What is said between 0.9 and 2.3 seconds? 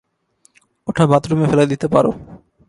বাথরুমে ফেলে দিতে পারো।